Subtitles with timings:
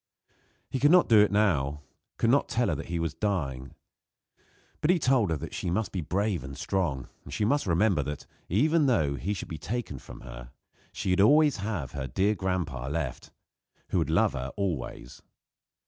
[0.71, 1.83] He could not do it now
[2.17, 3.75] could not tell her that he was dying;
[4.81, 8.25] but he told her she must be brave and strong; and she must remember that,
[8.49, 10.49] even though he should be taken from her,
[10.91, 13.29] she would have her dear grandpa left,
[13.89, 15.21] who would love her always.